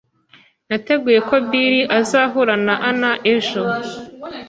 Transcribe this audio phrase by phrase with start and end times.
[0.69, 3.03] Nateguye ko Bill azahura na Ann
[3.33, 3.61] ejo.